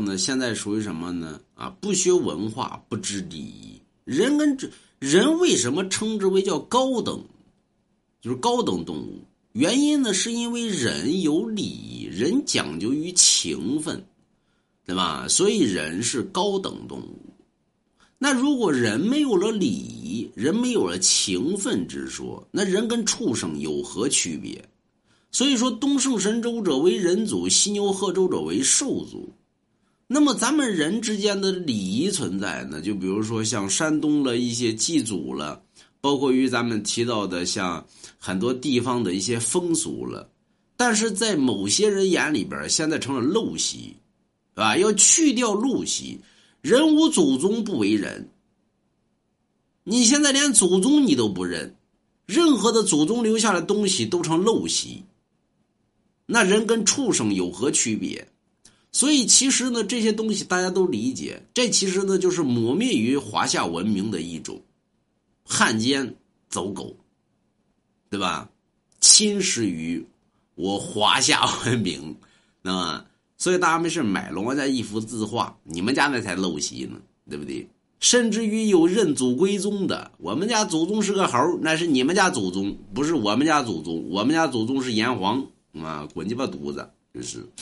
[0.00, 1.38] 呢，现在属于什么呢？
[1.54, 3.80] 啊，不学文化，不知礼仪。
[4.04, 4.68] 人跟这
[4.98, 7.22] 人为什么称之为叫高等？
[8.20, 9.20] 就是高等动物。
[9.52, 14.02] 原因呢，是因为人有礼仪，人讲究于情分，
[14.86, 15.28] 对吧？
[15.28, 17.18] 所以人是高等动物。
[18.18, 24.64] 那如果人没有了礼仪，人没有了情分之说，那人跟畜生有何区别？
[25.30, 29.30] 所以说，东胜神州者为人族，西牛贺州者为兽族。
[30.12, 32.82] 那么咱们人之间的礼仪存在呢？
[32.82, 35.62] 就比如说像山东的一些祭祖了，
[36.02, 37.86] 包括于咱们提到的像
[38.18, 40.28] 很多地方的一些风俗了，
[40.76, 43.96] 但是在某些人眼里边，现在成了陋习，
[44.54, 46.20] 啊，要去掉陋习。
[46.60, 48.28] 人无祖宗不为人。
[49.82, 51.74] 你现在连祖宗你都不认，
[52.26, 55.02] 任何的祖宗留下的东西都成陋习。
[56.26, 58.28] 那人跟畜生有何区别？
[58.92, 61.42] 所以其实呢，这些东西大家都理解。
[61.52, 64.60] 这其实呢，就是抹灭于华夏文明的一种
[65.44, 66.14] 汉奸
[66.48, 66.94] 走狗，
[68.08, 68.48] 对吧？
[69.00, 70.04] 侵蚀于
[70.54, 72.14] 我华夏文明，
[72.62, 73.04] 那么。
[73.38, 76.96] 所以大家没事买龙王家一幅字画，你们家那才陋习呢，
[77.28, 77.68] 对不对？
[77.98, 84.08] 甚至于有认祖归宗的，我们家祖宗是个猴，那是你们家祖宗，不是我们家祖宗。
[84.10, 87.44] 我们家祖宗是炎黄啊，滚鸡巴犊子，就是。